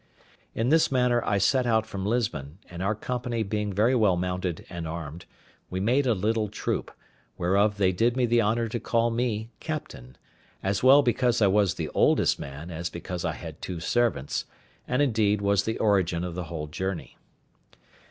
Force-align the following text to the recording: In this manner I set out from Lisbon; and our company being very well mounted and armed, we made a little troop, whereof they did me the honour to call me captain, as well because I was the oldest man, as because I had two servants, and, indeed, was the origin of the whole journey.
In 0.55 0.69
this 0.69 0.91
manner 0.91 1.21
I 1.25 1.37
set 1.37 1.67
out 1.67 1.85
from 1.85 2.07
Lisbon; 2.07 2.57
and 2.71 2.81
our 2.81 2.95
company 2.95 3.43
being 3.43 3.71
very 3.71 3.93
well 3.93 4.17
mounted 4.17 4.65
and 4.67 4.87
armed, 4.87 5.25
we 5.69 5.79
made 5.79 6.07
a 6.07 6.15
little 6.15 6.47
troop, 6.49 6.89
whereof 7.37 7.77
they 7.77 7.91
did 7.91 8.17
me 8.17 8.25
the 8.25 8.41
honour 8.41 8.67
to 8.69 8.79
call 8.79 9.11
me 9.11 9.51
captain, 9.59 10.17
as 10.63 10.81
well 10.81 11.03
because 11.03 11.39
I 11.39 11.45
was 11.45 11.75
the 11.75 11.89
oldest 11.89 12.39
man, 12.39 12.71
as 12.71 12.89
because 12.89 13.23
I 13.23 13.33
had 13.33 13.61
two 13.61 13.79
servants, 13.79 14.45
and, 14.87 15.03
indeed, 15.03 15.39
was 15.39 15.65
the 15.65 15.77
origin 15.77 16.23
of 16.23 16.33
the 16.33 16.45
whole 16.45 16.65
journey. 16.65 17.19